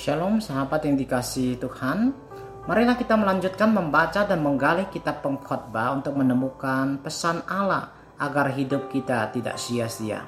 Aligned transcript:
Shalom 0.00 0.40
sahabat 0.40 0.88
yang 0.88 0.96
dikasih 0.96 1.60
Tuhan 1.60 2.16
Marilah 2.64 2.96
kita 2.96 3.20
melanjutkan 3.20 3.68
membaca 3.68 4.24
dan 4.24 4.40
menggali 4.40 4.88
kitab 4.88 5.20
pengkhotbah 5.20 5.92
untuk 5.92 6.16
menemukan 6.16 7.04
pesan 7.04 7.44
Allah 7.44 7.92
agar 8.16 8.48
hidup 8.56 8.88
kita 8.88 9.28
tidak 9.28 9.60
sia-sia. 9.60 10.24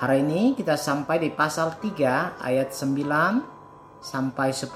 Hari 0.00 0.24
ini 0.24 0.56
kita 0.56 0.80
sampai 0.80 1.20
di 1.20 1.28
pasal 1.28 1.76
3 1.76 2.40
ayat 2.48 2.72
9 2.72 4.00
sampai 4.00 4.56
10. 4.56 4.72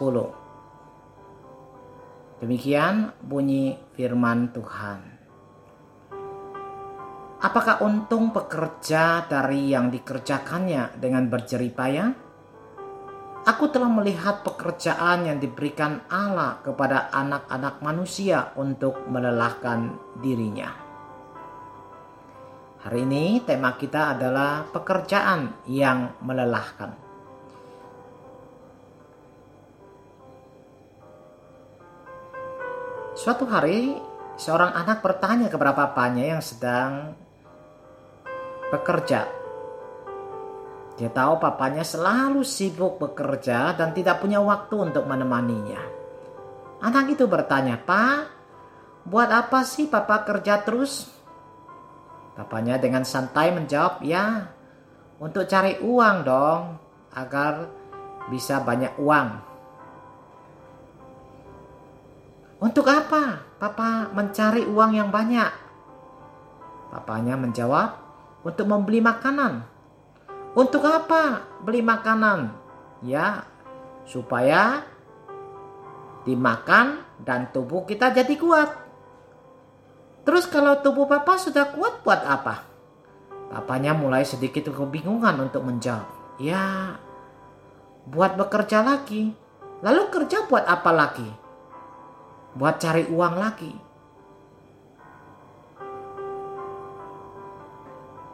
Demikian 2.45 3.17
bunyi 3.25 3.81
firman 3.97 4.53
Tuhan. 4.53 5.01
Apakah 7.41 7.81
untung 7.81 8.29
pekerja 8.37 9.25
dari 9.25 9.73
yang 9.73 9.89
dikerjakannya 9.89 11.01
dengan 11.01 11.33
berjerih 11.33 11.73
payah? 11.73 12.28
Aku 13.49 13.73
telah 13.73 13.89
melihat 13.89 14.45
pekerjaan 14.45 15.25
yang 15.25 15.41
diberikan 15.41 16.05
Allah 16.13 16.61
kepada 16.61 17.09
anak-anak 17.09 17.81
manusia 17.81 18.53
untuk 18.61 19.09
melelahkan 19.09 19.97
dirinya. 20.21 20.69
Hari 22.85 23.09
ini 23.09 23.41
tema 23.49 23.73
kita 23.73 24.13
adalah 24.13 24.69
pekerjaan 24.69 25.65
yang 25.65 26.13
melelahkan. 26.21 26.93
Suatu 33.17 33.49
hari, 33.49 33.97
seorang 34.37 34.77
anak 34.77 35.01
bertanya 35.01 35.49
kepada 35.49 35.73
papanya 35.73 36.37
yang 36.37 36.45
sedang 36.45 37.17
bekerja 38.69 39.38
dia 40.99 41.15
tahu 41.15 41.39
papanya 41.39 41.87
selalu 41.87 42.43
sibuk 42.43 42.99
bekerja 42.99 43.71
dan 43.79 43.95
tidak 43.95 44.19
punya 44.19 44.43
waktu 44.43 44.91
untuk 44.91 45.07
menemaninya. 45.07 45.79
Anak 46.83 47.15
itu 47.15 47.31
bertanya, 47.31 47.79
Pak, 47.79 48.27
buat 49.07 49.31
apa 49.31 49.63
sih 49.63 49.87
papa 49.87 50.27
kerja 50.27 50.59
terus? 50.67 51.07
Papanya 52.35 52.83
dengan 52.83 53.07
santai 53.07 53.55
menjawab, 53.55 54.03
ya, 54.03 54.51
untuk 55.23 55.47
cari 55.47 55.79
uang 55.79 56.17
dong, 56.27 56.63
agar 57.15 57.71
bisa 58.27 58.59
banyak 58.59 58.99
uang. 58.99 59.29
Untuk 62.59 62.91
apa 62.91 63.47
papa 63.63 64.11
mencari 64.11 64.67
uang 64.67 64.99
yang 64.99 65.15
banyak? 65.15 65.51
Papanya 66.91 67.39
menjawab, 67.39 68.03
untuk 68.43 68.67
membeli 68.67 68.99
makanan 68.99 69.78
untuk 70.57 70.85
apa 70.89 71.45
beli 71.65 71.85
makanan? 71.85 72.55
Ya, 73.05 73.45
supaya 74.09 74.85
dimakan 76.25 77.05
dan 77.25 77.49
tubuh 77.53 77.85
kita 77.89 78.13
jadi 78.13 78.35
kuat. 78.37 78.71
Terus 80.29 80.45
kalau 80.45 80.81
tubuh 80.85 81.09
papa 81.09 81.41
sudah 81.41 81.73
kuat 81.73 82.05
buat 82.05 82.21
apa? 82.21 82.69
Papanya 83.49 83.97
mulai 83.97 84.29
sedikit 84.29 84.69
kebingungan 84.69 85.41
untuk 85.41 85.65
menjawab. 85.65 86.05
Ya, 86.37 87.01
buat 88.05 88.37
bekerja 88.37 88.85
lagi. 88.85 89.33
Lalu 89.81 90.03
kerja 90.13 90.45
buat 90.45 90.69
apa 90.69 90.91
lagi? 90.93 91.29
Buat 92.53 92.77
cari 92.77 93.09
uang 93.09 93.35
lagi. 93.41 93.88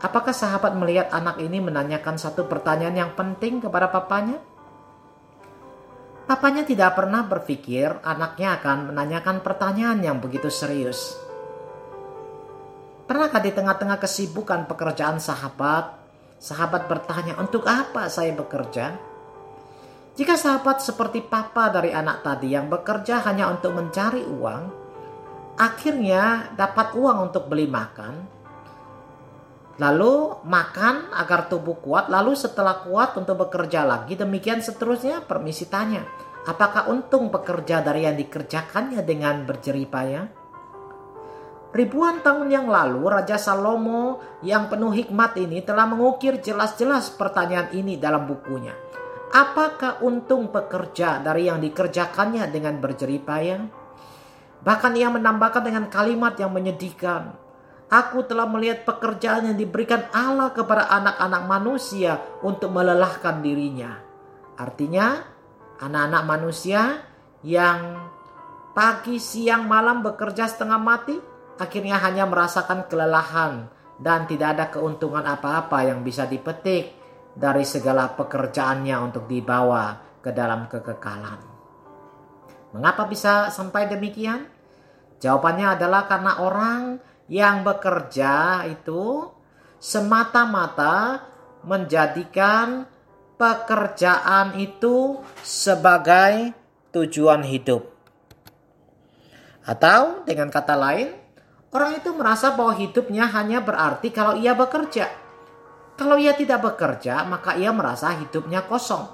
Apakah 0.04 0.36
sahabat 0.36 0.76
melihat 0.76 1.08
anak 1.16 1.40
ini 1.40 1.64
menanyakan 1.64 2.20
satu 2.20 2.44
pertanyaan 2.44 2.92
yang 2.92 3.12
penting 3.16 3.64
kepada 3.64 3.88
papanya? 3.88 4.36
Papanya 6.28 6.60
tidak 6.68 6.92
pernah 6.92 7.24
berpikir 7.24 7.88
anaknya 8.04 8.60
akan 8.60 8.92
menanyakan 8.92 9.40
pertanyaan 9.40 10.04
yang 10.04 10.20
begitu 10.20 10.52
serius. 10.52 11.16
Pernahkah 13.08 13.40
di 13.40 13.52
tengah-tengah 13.56 13.96
kesibukan 13.96 14.68
pekerjaan 14.68 15.16
sahabat, 15.16 15.96
sahabat 16.36 16.84
bertanya, 16.84 17.40
"Untuk 17.40 17.64
apa 17.64 18.12
saya 18.12 18.36
bekerja?" 18.36 18.96
Jika 20.20 20.36
sahabat 20.36 20.84
seperti 20.84 21.24
papa 21.24 21.72
dari 21.72 21.96
anak 21.96 22.20
tadi 22.20 22.52
yang 22.52 22.68
bekerja 22.68 23.24
hanya 23.24 23.48
untuk 23.48 23.72
mencari 23.72 24.20
uang, 24.20 24.62
akhirnya 25.56 26.52
dapat 26.56 26.92
uang 26.92 27.32
untuk 27.32 27.48
beli 27.48 27.68
makan, 27.68 28.43
Lalu 29.74 30.46
makan 30.46 31.10
agar 31.18 31.50
tubuh 31.50 31.82
kuat, 31.82 32.06
lalu 32.06 32.38
setelah 32.38 32.86
kuat 32.86 33.18
untuk 33.18 33.48
bekerja 33.48 33.82
lagi. 33.82 34.14
Demikian 34.14 34.62
seterusnya 34.62 35.26
permisi 35.26 35.66
tanya. 35.66 36.06
Apakah 36.46 36.92
untung 36.92 37.32
bekerja 37.32 37.82
dari 37.82 38.06
yang 38.06 38.14
dikerjakannya 38.14 39.02
dengan 39.02 39.42
berjerih 39.42 39.88
payah? 39.88 40.26
Ribuan 41.74 42.22
tahun 42.22 42.54
yang 42.54 42.70
lalu 42.70 43.02
Raja 43.10 43.34
Salomo 43.34 44.22
yang 44.46 44.70
penuh 44.70 44.94
hikmat 44.94 45.34
ini 45.42 45.58
telah 45.66 45.90
mengukir 45.90 46.38
jelas-jelas 46.38 47.10
pertanyaan 47.18 47.74
ini 47.74 47.98
dalam 47.98 48.30
bukunya. 48.30 48.70
Apakah 49.34 49.98
untung 50.06 50.54
pekerja 50.54 51.18
dari 51.18 51.50
yang 51.50 51.58
dikerjakannya 51.58 52.46
dengan 52.46 52.78
berjerih 52.78 53.18
payah? 53.26 53.66
Bahkan 54.62 54.92
ia 54.94 55.10
menambahkan 55.10 55.66
dengan 55.66 55.90
kalimat 55.90 56.38
yang 56.38 56.54
menyedihkan. 56.54 57.43
Aku 57.92 58.24
telah 58.24 58.48
melihat 58.48 58.88
pekerjaan 58.88 59.52
yang 59.52 59.56
diberikan 59.60 60.08
Allah 60.10 60.50
kepada 60.56 60.88
anak-anak 60.88 61.42
manusia 61.44 62.16
untuk 62.40 62.72
melelahkan 62.72 63.44
dirinya. 63.44 64.00
Artinya, 64.56 65.20
anak-anak 65.84 66.22
manusia 66.24 67.04
yang 67.44 68.08
pagi, 68.72 69.20
siang, 69.20 69.68
malam 69.68 70.00
bekerja 70.00 70.48
setengah 70.48 70.80
mati, 70.80 71.14
akhirnya 71.60 72.00
hanya 72.00 72.24
merasakan 72.24 72.88
kelelahan 72.88 73.68
dan 74.00 74.26
tidak 74.26 74.58
ada 74.58 74.66
keuntungan 74.72 75.22
apa-apa 75.22 75.86
yang 75.86 76.02
bisa 76.02 76.26
dipetik 76.26 76.90
dari 77.34 77.62
segala 77.66 78.10
pekerjaannya 78.14 78.96
untuk 78.98 79.28
dibawa 79.28 79.98
ke 80.22 80.30
dalam 80.32 80.66
kekekalan. 80.66 81.40
Mengapa 82.74 83.06
bisa 83.06 83.54
sampai 83.54 83.86
demikian? 83.86 84.50
Jawabannya 85.22 85.78
adalah 85.78 86.10
karena 86.10 86.42
orang 86.42 86.98
yang 87.34 87.66
bekerja 87.66 88.62
itu 88.70 89.26
semata-mata 89.82 91.26
menjadikan 91.66 92.86
pekerjaan 93.34 94.54
itu 94.62 95.18
sebagai 95.42 96.54
tujuan 96.94 97.42
hidup. 97.42 97.90
Atau 99.66 100.22
dengan 100.22 100.46
kata 100.46 100.78
lain, 100.78 101.10
orang 101.74 101.98
itu 101.98 102.14
merasa 102.14 102.54
bahwa 102.54 102.78
hidupnya 102.78 103.26
hanya 103.34 103.58
berarti 103.58 104.14
kalau 104.14 104.38
ia 104.38 104.54
bekerja. 104.54 105.10
Kalau 105.98 106.14
ia 106.14 106.38
tidak 106.38 106.62
bekerja, 106.62 107.26
maka 107.26 107.58
ia 107.58 107.74
merasa 107.74 108.14
hidupnya 108.14 108.62
kosong. 108.70 109.10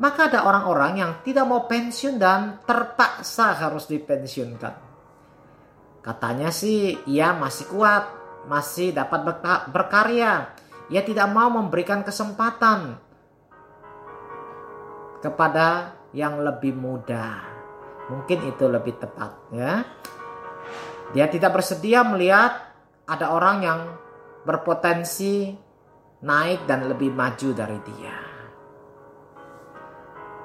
Maka 0.00 0.32
ada 0.32 0.48
orang-orang 0.48 0.92
yang 0.96 1.12
tidak 1.20 1.44
mau 1.44 1.68
pensiun 1.68 2.16
dan 2.16 2.64
terpaksa 2.64 3.56
harus 3.60 3.84
dipensiunkan. 3.84 4.83
Katanya 6.04 6.52
sih 6.52 7.00
ia 7.08 7.32
masih 7.32 7.64
kuat, 7.72 8.04
masih 8.44 8.92
dapat 8.92 9.24
berkarya. 9.72 10.52
Ia 10.92 11.00
tidak 11.00 11.32
mau 11.32 11.48
memberikan 11.48 12.04
kesempatan 12.04 13.00
kepada 15.24 15.96
yang 16.12 16.44
lebih 16.44 16.76
muda. 16.76 17.40
Mungkin 18.12 18.52
itu 18.52 18.68
lebih 18.68 19.00
tepat 19.00 19.32
ya. 19.48 19.80
Dia 21.16 21.24
tidak 21.32 21.56
bersedia 21.56 22.04
melihat 22.04 22.52
ada 23.08 23.32
orang 23.32 23.56
yang 23.64 23.80
berpotensi 24.44 25.56
naik 26.20 26.68
dan 26.68 26.84
lebih 26.84 27.16
maju 27.16 27.48
dari 27.56 27.80
dia. 27.80 28.16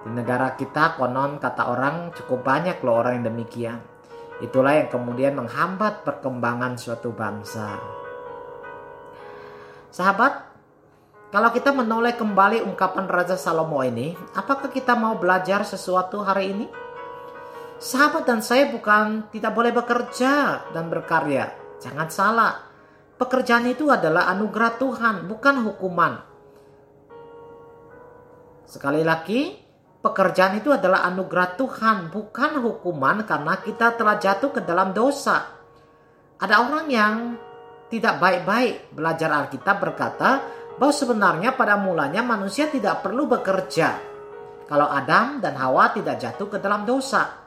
Di 0.08 0.12
negara 0.16 0.56
kita 0.56 0.96
konon 0.96 1.36
kata 1.44 1.68
orang 1.68 2.16
cukup 2.16 2.48
banyak 2.48 2.80
loh 2.80 3.04
orang 3.04 3.20
yang 3.20 3.36
demikian. 3.36 3.99
Itulah 4.40 4.80
yang 4.80 4.88
kemudian 4.88 5.36
menghambat 5.36 6.08
perkembangan 6.08 6.80
suatu 6.80 7.12
bangsa. 7.12 7.76
Sahabat, 9.92 10.48
kalau 11.30 11.52
kita 11.52 11.76
menoleh 11.76 12.16
kembali 12.16 12.64
ungkapan 12.64 13.06
Raja 13.06 13.36
Salomo 13.36 13.84
ini, 13.84 14.16
apakah 14.34 14.72
kita 14.72 14.96
mau 14.96 15.20
belajar 15.20 15.68
sesuatu 15.68 16.24
hari 16.24 16.56
ini? 16.56 16.66
Sahabat 17.80 18.28
dan 18.28 18.40
saya 18.40 18.72
bukan 18.72 19.28
tidak 19.32 19.56
boleh 19.56 19.76
bekerja 19.76 20.66
dan 20.72 20.88
berkarya. 20.88 21.52
Jangan 21.80 22.10
salah. 22.12 22.54
Pekerjaan 23.20 23.68
itu 23.68 23.92
adalah 23.92 24.32
anugerah 24.32 24.80
Tuhan, 24.80 25.16
bukan 25.28 25.56
hukuman. 25.68 26.14
Sekali 28.64 29.04
lagi, 29.04 29.69
Pekerjaan 30.00 30.56
itu 30.56 30.72
adalah 30.72 31.04
anugerah 31.12 31.60
Tuhan, 31.60 32.07
bukan 32.07 32.63
hukuman 32.63 33.28
karena 33.28 33.60
kita 33.60 34.00
telah 34.00 34.16
jatuh 34.16 34.56
ke 34.56 34.62
dalam 34.63 34.96
dosa. 34.96 35.44
Ada 36.40 36.56
orang 36.63 36.88
yang 36.88 37.13
tidak 37.92 38.16
baik-baik 38.16 38.96
belajar 38.96 39.28
Alkitab 39.28 39.84
berkata 39.84 40.40
bahwa 40.80 40.94
sebenarnya 40.96 41.51
pada 41.51 41.75
mulanya 41.75 42.24
manusia 42.24 42.72
tidak 42.72 43.04
perlu 43.04 43.28
bekerja. 43.28 44.07
kalau 44.69 44.86
Adam 44.86 45.42
dan 45.42 45.57
Hawa 45.57 45.90
tidak 45.98 46.22
jatuh 46.22 46.45
ke 46.45 46.62
dalam 46.62 46.86
dosa. 46.86 47.42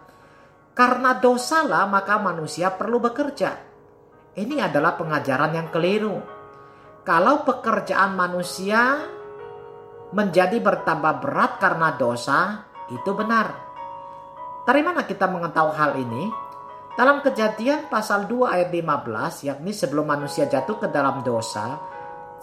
Karena 0.75 1.14
dosalah 1.14 1.87
maka 1.87 2.19
manusia 2.19 2.75
perlu 2.75 2.98
bekerja. 2.98 3.55
Ini 4.34 4.66
adalah 4.66 4.98
pengajaran 4.98 5.55
yang 5.55 5.70
keliru. 5.70 6.19
Kalau 7.06 7.46
pekerjaan 7.46 8.19
manusia 8.19 9.06
menjadi 10.12 10.61
bertambah 10.61 11.25
berat 11.25 11.59
karena 11.59 11.97
dosa, 11.97 12.69
itu 12.93 13.11
benar. 13.17 13.73
Dari 14.62 14.85
mana 14.85 15.03
kita 15.09 15.26
mengetahui 15.26 15.75
hal 15.75 15.93
ini? 15.99 16.25
Dalam 16.93 17.25
kejadian 17.25 17.88
pasal 17.88 18.29
2 18.29 18.53
ayat 18.53 18.69
15, 18.69 19.49
yakni 19.49 19.73
sebelum 19.73 20.05
manusia 20.05 20.44
jatuh 20.44 20.76
ke 20.76 20.93
dalam 20.93 21.25
dosa, 21.25 21.81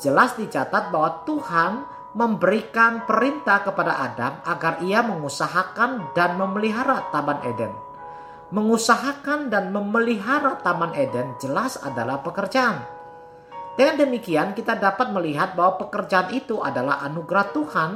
jelas 0.02 0.34
dicatat 0.34 0.90
bahwa 0.90 1.22
Tuhan 1.22 1.72
memberikan 2.18 3.06
perintah 3.06 3.62
kepada 3.62 4.02
Adam 4.02 4.42
agar 4.42 4.82
ia 4.82 5.06
mengusahakan 5.06 6.18
dan 6.18 6.34
memelihara 6.42 7.14
Taman 7.14 7.46
Eden. 7.46 7.74
Mengusahakan 8.50 9.54
dan 9.54 9.70
memelihara 9.70 10.58
Taman 10.66 10.98
Eden 10.98 11.38
jelas 11.38 11.78
adalah 11.86 12.26
pekerjaan. 12.26 12.99
Dengan 13.80 13.96
demikian 13.96 14.60
kita 14.60 14.76
dapat 14.76 15.08
melihat 15.16 15.56
bahwa 15.56 15.88
pekerjaan 15.88 16.36
itu 16.36 16.60
adalah 16.60 17.00
anugerah 17.00 17.48
Tuhan 17.56 17.92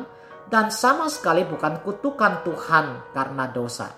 dan 0.48 0.72
sama 0.72 1.12
sekali 1.12 1.44
bukan 1.44 1.84
kutukan 1.84 2.40
Tuhan 2.48 3.12
karena 3.12 3.52
dosa. 3.52 3.92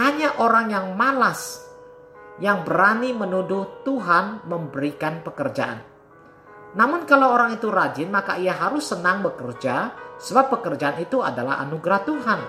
Hanya 0.00 0.40
orang 0.40 0.72
yang 0.72 0.96
malas 0.96 1.68
yang 2.40 2.64
berani 2.64 3.12
menuduh 3.12 3.84
Tuhan 3.84 4.48
memberikan 4.48 5.20
pekerjaan. 5.20 5.84
Namun 6.80 7.04
kalau 7.04 7.36
orang 7.36 7.60
itu 7.60 7.68
rajin 7.68 8.08
maka 8.08 8.40
ia 8.40 8.56
harus 8.56 8.88
senang 8.88 9.20
bekerja 9.20 9.92
sebab 10.16 10.48
pekerjaan 10.48 10.96
itu 10.96 11.20
adalah 11.20 11.60
anugerah 11.60 12.00
Tuhan. 12.08 12.40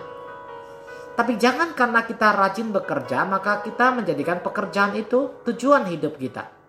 Tapi 1.19 1.35
jangan 1.35 1.75
karena 1.75 2.07
kita 2.07 2.31
rajin 2.31 2.71
bekerja, 2.71 3.27
maka 3.27 3.59
kita 3.59 3.91
menjadikan 3.91 4.39
pekerjaan 4.39 4.95
itu 4.95 5.43
tujuan 5.43 5.83
hidup 5.91 6.15
kita. 6.15 6.62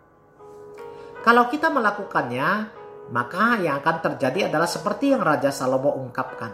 Kalau 1.24 1.48
kita 1.48 1.72
melakukannya, 1.72 2.68
maka 3.08 3.56
yang 3.56 3.80
akan 3.80 3.96
terjadi 4.04 4.52
adalah 4.52 4.68
seperti 4.68 5.16
yang 5.16 5.24
Raja 5.24 5.48
Salomo 5.48 5.96
ungkapkan. 5.96 6.52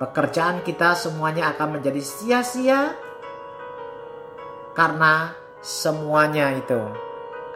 Pekerjaan 0.00 0.64
kita 0.64 0.96
semuanya 0.96 1.52
akan 1.52 1.76
menjadi 1.76 2.00
sia-sia 2.00 2.96
karena 4.72 5.36
semuanya 5.60 6.56
itu 6.56 6.80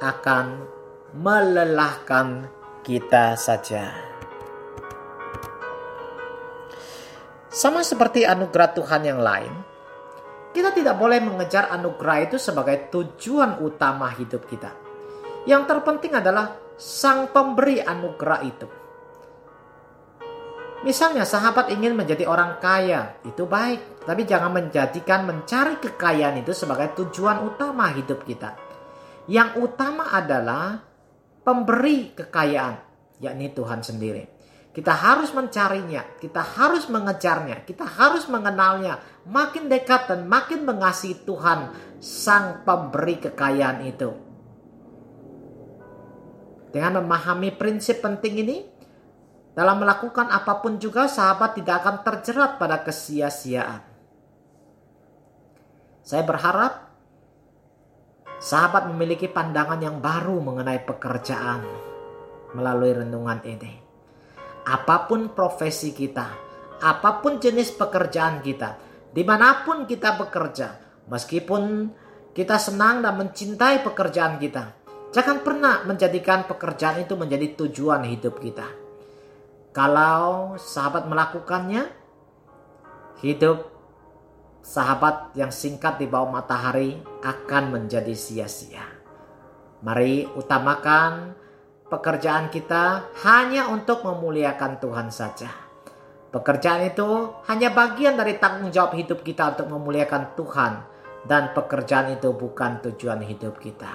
akan 0.04 0.68
melelahkan 1.16 2.52
kita 2.84 3.40
saja. 3.40 3.88
Sama 7.48 7.80
seperti 7.80 8.28
anugerah 8.28 8.76
Tuhan 8.76 9.08
yang 9.08 9.24
lain, 9.24 9.73
kita 10.54 10.70
tidak 10.70 10.94
boleh 10.94 11.18
mengejar 11.18 11.66
anugerah 11.74 12.30
itu 12.30 12.38
sebagai 12.38 12.86
tujuan 12.94 13.58
utama 13.58 14.06
hidup 14.14 14.46
kita. 14.46 14.70
Yang 15.50 15.62
terpenting 15.66 16.14
adalah 16.14 16.54
sang 16.78 17.28
pemberi 17.34 17.82
anugerah 17.82 18.40
itu. 18.46 18.68
Misalnya 20.86 21.24
sahabat 21.24 21.72
ingin 21.72 21.96
menjadi 21.96 22.28
orang 22.28 22.60
kaya, 22.60 23.18
itu 23.24 23.48
baik. 23.48 24.04
Tapi 24.04 24.22
jangan 24.28 24.52
menjadikan 24.52 25.24
mencari 25.24 25.80
kekayaan 25.80 26.44
itu 26.44 26.52
sebagai 26.52 26.92
tujuan 27.02 27.40
utama 27.40 27.88
hidup 27.90 28.22
kita. 28.22 28.52
Yang 29.24 29.64
utama 29.64 30.12
adalah 30.12 30.84
pemberi 31.40 32.12
kekayaan, 32.12 32.76
yakni 33.24 33.48
Tuhan 33.56 33.80
sendiri. 33.80 34.33
Kita 34.74 34.90
harus 34.90 35.30
mencarinya, 35.30 36.02
kita 36.18 36.42
harus 36.42 36.90
mengejarnya, 36.90 37.62
kita 37.62 37.86
harus 37.86 38.26
mengenalnya, 38.26 38.98
makin 39.22 39.70
dekat 39.70 40.10
dan 40.10 40.26
makin 40.26 40.66
mengasihi 40.66 41.22
Tuhan, 41.22 41.70
Sang 42.02 42.66
Pemberi 42.66 43.22
kekayaan 43.22 43.86
itu. 43.86 44.10
Dengan 46.74 47.06
memahami 47.06 47.54
prinsip 47.54 48.02
penting 48.02 48.34
ini, 48.42 48.66
dalam 49.54 49.78
melakukan 49.78 50.26
apa 50.34 50.58
pun 50.58 50.82
juga 50.82 51.06
sahabat 51.06 51.54
tidak 51.54 51.86
akan 51.86 51.96
terjerat 52.02 52.58
pada 52.58 52.82
kesia-siaan. 52.82 53.78
Saya 56.02 56.26
berharap 56.26 56.90
sahabat 58.42 58.90
memiliki 58.90 59.30
pandangan 59.30 59.78
yang 59.78 60.02
baru 60.02 60.42
mengenai 60.42 60.82
pekerjaan 60.82 61.62
melalui 62.58 62.90
renungan 62.90 63.38
ini 63.46 63.83
apa 64.64 65.04
pun 65.04 65.32
profesi 65.36 65.92
kita, 65.92 66.26
apa 66.80 67.10
pun 67.20 67.36
jenis 67.36 67.76
pekerjaan 67.76 68.40
kita, 68.40 68.80
di 69.12 69.22
mana 69.22 69.62
pun 69.62 69.84
kita 69.84 70.16
bekerja, 70.16 70.68
meskipun 71.08 71.92
kita 72.32 72.56
senang 72.58 73.04
dan 73.04 73.14
mencintai 73.20 73.84
pekerjaan 73.84 74.40
kita, 74.40 74.74
jangan 75.12 75.44
pernah 75.44 75.84
menjadikan 75.84 76.48
pekerjaan 76.48 77.04
itu 77.04 77.14
menjadi 77.14 77.54
tujuan 77.60 78.02
hidup 78.08 78.40
kita. 78.40 78.66
Kalau 79.74 80.54
sahabat 80.56 81.06
melakukannya, 81.06 81.82
hidup 83.22 83.74
sahabat 84.64 85.36
yang 85.36 85.52
singkat 85.52 86.00
di 86.00 86.08
bawah 86.08 86.40
matahari 86.40 86.96
akan 87.20 87.64
menjadi 87.70 88.16
sia-sia. 88.16 88.86
Mari 89.84 90.24
utamakan 90.32 91.36
pekerjaan 91.88 92.48
kita 92.48 93.12
hanya 93.28 93.68
untuk 93.68 94.04
memuliakan 94.04 94.80
Tuhan 94.80 95.08
saja. 95.12 95.50
Pekerjaan 96.32 96.82
itu 96.90 97.30
hanya 97.46 97.70
bagian 97.70 98.18
dari 98.18 98.40
tanggung 98.42 98.74
jawab 98.74 98.98
hidup 98.98 99.22
kita 99.22 99.54
untuk 99.54 99.70
memuliakan 99.70 100.34
Tuhan 100.34 100.72
dan 101.28 101.54
pekerjaan 101.54 102.18
itu 102.18 102.34
bukan 102.34 102.82
tujuan 102.90 103.22
hidup 103.22 103.62
kita. 103.62 103.92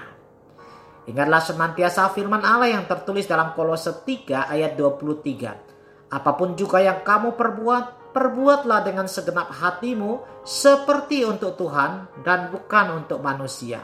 Ingatlah 1.10 1.42
senantiasa 1.42 2.14
firman 2.14 2.46
Allah 2.46 2.80
yang 2.80 2.86
tertulis 2.86 3.26
dalam 3.26 3.52
Kolose 3.58 4.06
3 4.06 4.48
ayat 4.56 4.78
23. 4.78 6.14
Apa 6.14 6.32
pun 6.38 6.54
juga 6.54 6.80
yang 6.80 7.02
kamu 7.02 7.34
perbuat, 7.34 8.14
perbuatlah 8.14 8.80
dengan 8.86 9.10
segenap 9.10 9.50
hatimu 9.50 10.42
seperti 10.46 11.26
untuk 11.26 11.58
Tuhan 11.58 12.24
dan 12.24 12.54
bukan 12.54 13.04
untuk 13.04 13.20
manusia. 13.20 13.82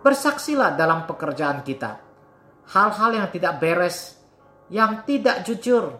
Bersaksilah 0.00 0.74
dalam 0.74 1.04
pekerjaan 1.04 1.60
kita 1.60 2.05
hal-hal 2.70 3.10
yang 3.14 3.28
tidak 3.30 3.62
beres, 3.62 4.18
yang 4.72 5.06
tidak 5.06 5.46
jujur, 5.46 5.94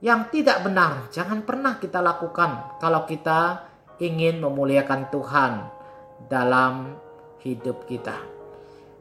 yang 0.00 0.32
tidak 0.32 0.64
benar, 0.64 1.12
jangan 1.12 1.44
pernah 1.44 1.76
kita 1.76 2.00
lakukan 2.00 2.80
kalau 2.80 3.04
kita 3.04 3.68
ingin 3.98 4.38
memuliakan 4.40 5.10
Tuhan 5.10 5.52
dalam 6.30 6.94
hidup 7.42 7.84
kita. 7.84 8.14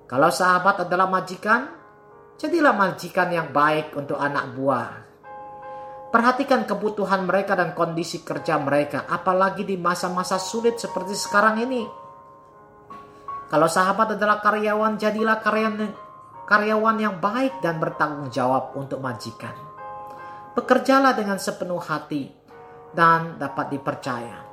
Kalau 0.08 0.32
sahabat 0.32 0.88
adalah 0.88 1.08
majikan, 1.08 1.68
jadilah 2.40 2.74
majikan 2.74 3.30
yang 3.30 3.52
baik 3.52 3.94
untuk 3.94 4.18
anak 4.18 4.56
buah. 4.56 4.90
Perhatikan 6.08 6.64
kebutuhan 6.64 7.28
mereka 7.28 7.60
dan 7.60 7.76
kondisi 7.76 8.24
kerja 8.24 8.56
mereka, 8.58 9.06
apalagi 9.12 9.68
di 9.68 9.76
masa-masa 9.76 10.40
sulit 10.40 10.80
seperti 10.80 11.14
sekarang 11.14 11.60
ini. 11.68 11.84
Kalau 13.52 13.68
sahabat 13.68 14.16
adalah 14.16 14.40
karyawan, 14.40 14.96
jadilah 14.96 15.44
karyawan 15.44 16.07
karyawan 16.48 16.98
yang 16.98 17.16
baik 17.20 17.60
dan 17.60 17.78
bertanggung 17.78 18.32
jawab 18.32 18.74
untuk 18.80 19.04
majikan. 19.04 19.54
Bekerjalah 20.56 21.14
dengan 21.14 21.38
sepenuh 21.38 21.78
hati 21.78 22.32
dan 22.96 23.36
dapat 23.38 23.76
dipercaya. 23.76 24.48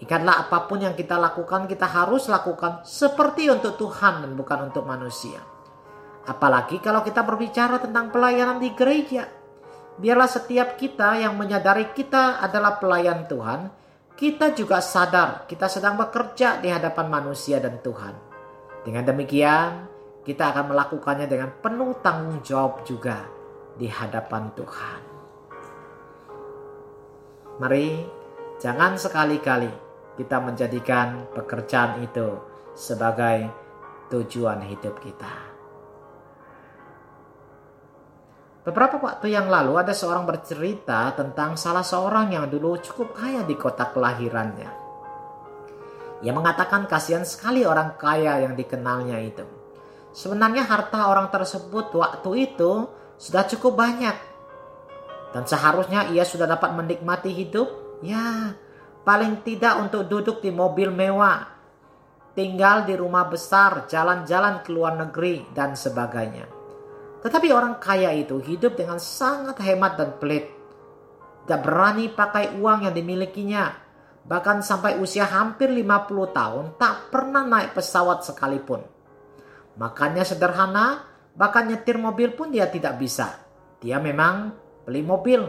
Ingatlah 0.00 0.48
apa 0.48 0.64
pun 0.70 0.80
yang 0.80 0.94
kita 0.94 1.18
lakukan, 1.18 1.66
kita 1.66 1.84
harus 1.84 2.30
lakukan 2.30 2.86
seperti 2.86 3.50
untuk 3.50 3.76
Tuhan 3.76 4.24
dan 4.24 4.32
bukan 4.38 4.72
untuk 4.72 4.86
manusia. 4.86 5.42
Apalagi 6.24 6.80
kalau 6.80 7.04
kita 7.04 7.20
berbicara 7.20 7.76
tentang 7.82 8.08
pelayanan 8.08 8.62
di 8.62 8.72
gereja. 8.72 9.28
Biarlah 9.94 10.26
setiap 10.26 10.74
kita 10.74 11.22
yang 11.22 11.38
menyadari 11.38 11.94
kita 11.94 12.42
adalah 12.42 12.82
pelayan 12.82 13.30
Tuhan, 13.30 13.70
kita 14.18 14.50
juga 14.50 14.82
sadar 14.82 15.46
kita 15.46 15.70
sedang 15.70 15.94
bekerja 15.94 16.58
di 16.58 16.66
hadapan 16.66 17.06
manusia 17.06 17.62
dan 17.62 17.78
Tuhan. 17.78 18.14
Dengan 18.82 19.06
demikian, 19.06 19.93
kita 20.24 20.56
akan 20.56 20.72
melakukannya 20.72 21.28
dengan 21.28 21.52
penuh 21.60 22.00
tanggung 22.00 22.40
jawab 22.40 22.80
juga 22.88 23.28
di 23.76 23.84
hadapan 23.84 24.48
Tuhan. 24.56 25.00
Mari 27.60 27.86
jangan 28.58 28.96
sekali-kali 28.96 29.70
kita 30.16 30.40
menjadikan 30.40 31.28
pekerjaan 31.36 32.02
itu 32.02 32.40
sebagai 32.72 33.52
tujuan 34.10 34.64
hidup 34.64 34.98
kita. 35.04 35.54
Beberapa 38.64 38.96
waktu 38.96 39.28
yang 39.28 39.52
lalu 39.52 39.76
ada 39.76 39.92
seorang 39.92 40.24
bercerita 40.24 41.12
tentang 41.12 41.60
salah 41.60 41.84
seorang 41.84 42.32
yang 42.32 42.48
dulu 42.48 42.80
cukup 42.80 43.12
kaya 43.12 43.44
di 43.44 43.60
kota 43.60 43.92
kelahirannya. 43.92 44.72
Ia 46.24 46.32
mengatakan 46.32 46.88
kasihan 46.88 47.28
sekali 47.28 47.68
orang 47.68 48.00
kaya 48.00 48.40
yang 48.40 48.56
dikenalnya 48.56 49.20
itu. 49.20 49.63
Sebenarnya 50.14 50.62
harta 50.62 51.10
orang 51.10 51.26
tersebut 51.34 51.90
waktu 51.90 52.54
itu 52.54 52.86
sudah 53.18 53.42
cukup 53.50 53.74
banyak. 53.74 54.14
Dan 55.34 55.42
seharusnya 55.42 56.06
ia 56.14 56.22
sudah 56.22 56.46
dapat 56.46 56.70
menikmati 56.70 57.34
hidup. 57.34 57.98
Ya, 57.98 58.54
paling 59.02 59.42
tidak 59.42 59.74
untuk 59.82 60.06
duduk 60.06 60.38
di 60.38 60.54
mobil 60.54 60.94
mewah, 60.94 61.50
tinggal 62.38 62.86
di 62.86 62.94
rumah 62.94 63.26
besar, 63.26 63.90
jalan-jalan 63.90 64.62
ke 64.62 64.70
luar 64.70 64.94
negeri, 64.94 65.50
dan 65.50 65.74
sebagainya. 65.74 66.46
Tetapi 67.26 67.48
orang 67.50 67.82
kaya 67.82 68.14
itu 68.14 68.38
hidup 68.38 68.78
dengan 68.78 69.02
sangat 69.02 69.58
hemat 69.66 69.98
dan 69.98 70.14
pelit. 70.20 70.46
Tidak 71.42 71.60
berani 71.64 72.12
pakai 72.12 72.54
uang 72.54 72.86
yang 72.86 72.94
dimilikinya. 72.94 73.72
Bahkan 74.24 74.62
sampai 74.62 75.00
usia 75.00 75.26
hampir 75.26 75.72
50 75.72 76.36
tahun 76.36 76.64
tak 76.78 77.10
pernah 77.10 77.42
naik 77.44 77.76
pesawat 77.76 78.22
sekalipun. 78.24 78.93
Makannya 79.74 80.22
sederhana, 80.22 81.02
bahkan 81.34 81.66
nyetir 81.66 81.98
mobil 81.98 82.30
pun 82.34 82.54
dia 82.54 82.70
tidak 82.70 82.98
bisa. 82.98 83.42
Dia 83.82 83.98
memang 83.98 84.54
beli 84.86 85.02
mobil, 85.02 85.42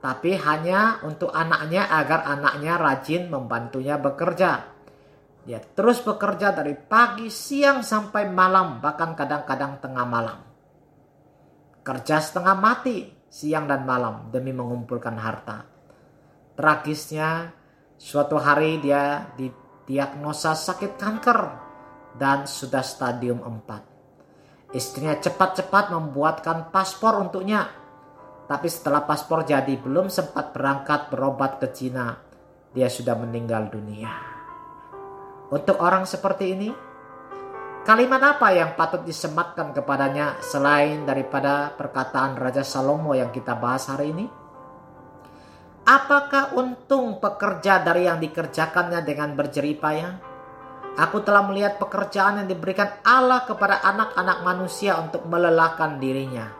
tapi 0.00 0.34
hanya 0.34 1.04
untuk 1.04 1.30
anaknya 1.30 1.86
agar 1.92 2.24
anaknya 2.26 2.80
rajin 2.80 3.28
membantunya 3.28 4.00
bekerja. 4.00 4.72
Dia 5.42 5.58
terus 5.58 6.00
bekerja 6.00 6.54
dari 6.54 6.74
pagi, 6.74 7.28
siang 7.28 7.84
sampai 7.84 8.30
malam, 8.30 8.80
bahkan 8.80 9.12
kadang-kadang 9.12 9.82
tengah 9.82 10.06
malam. 10.06 10.38
Kerja 11.82 12.22
setengah 12.22 12.54
mati 12.54 13.22
siang 13.32 13.64
dan 13.64 13.88
malam 13.88 14.28
demi 14.28 14.52
mengumpulkan 14.52 15.16
harta. 15.16 15.64
Tragisnya, 16.52 17.48
suatu 17.96 18.36
hari 18.36 18.76
dia 18.84 19.32
didiagnosa 19.34 20.52
sakit 20.52 21.00
kanker 21.00 21.61
dan 22.16 22.44
sudah 22.48 22.84
stadium 22.84 23.40
4. 23.44 24.72
Istrinya 24.76 25.16
cepat-cepat 25.20 25.92
membuatkan 25.92 26.72
paspor 26.72 27.20
untuknya 27.20 27.82
tapi 28.52 28.68
setelah 28.68 29.08
paspor 29.08 29.48
jadi 29.48 29.80
belum 29.80 30.12
sempat 30.12 30.52
berangkat 30.52 31.08
berobat 31.08 31.56
ke 31.56 31.72
Cina, 31.72 32.20
dia 32.76 32.90
sudah 32.90 33.16
meninggal 33.16 33.72
dunia. 33.72 34.12
Untuk 35.48 35.80
orang 35.80 36.04
seperti 36.04 36.52
ini, 36.52 36.68
kalimat 37.88 38.20
apa 38.20 38.52
yang 38.52 38.76
patut 38.76 39.08
disematkan 39.08 39.72
kepadanya 39.72 40.36
selain 40.44 41.08
daripada 41.08 41.72
perkataan 41.72 42.36
Raja 42.36 42.60
Salomo 42.60 43.16
yang 43.16 43.32
kita 43.32 43.56
bahas 43.56 43.88
hari 43.88 44.12
ini? 44.12 44.26
Apakah 45.88 46.52
untung 46.52 47.24
pekerja 47.24 47.80
dari 47.80 48.04
yang 48.04 48.20
dikerjakannya 48.20 49.00
dengan 49.00 49.32
berjeripaya? 49.32 50.31
Aku 50.92 51.24
telah 51.24 51.40
melihat 51.48 51.80
pekerjaan 51.80 52.44
yang 52.44 52.48
diberikan 52.52 53.00
Allah 53.00 53.48
kepada 53.48 53.80
anak-anak 53.80 54.44
manusia 54.44 55.00
untuk 55.00 55.24
melelahkan 55.24 55.96
dirinya 55.96 56.52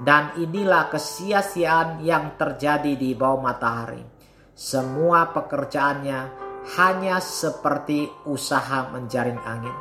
dan 0.00 0.36
inilah 0.36 0.92
kesia-siaan 0.92 2.00
yang 2.04 2.36
terjadi 2.36 2.96
di 2.96 3.12
bawah 3.12 3.52
matahari. 3.52 4.00
Semua 4.56 5.28
pekerjaannya 5.36 6.20
hanya 6.80 7.20
seperti 7.20 8.08
usaha 8.24 8.88
menjaring 8.92 9.40
angin. 9.44 9.76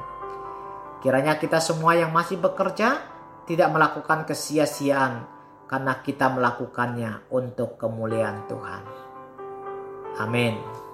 Kiranya 1.00 1.40
kita 1.40 1.64
semua 1.64 1.96
yang 1.96 2.12
masih 2.12 2.36
bekerja 2.40 3.00
tidak 3.48 3.70
melakukan 3.72 4.28
kesia-siaan 4.28 5.24
karena 5.72 6.04
kita 6.04 6.28
melakukannya 6.36 7.32
untuk 7.32 7.80
kemuliaan 7.80 8.44
Tuhan. 8.52 8.84
Amin. 10.20 10.85